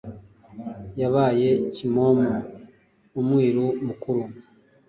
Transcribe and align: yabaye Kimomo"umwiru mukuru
yabaye 1.01 1.49
Kimomo"umwiru 1.75 3.65
mukuru 3.85 4.23